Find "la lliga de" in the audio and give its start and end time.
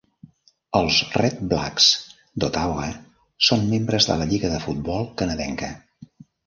4.23-4.61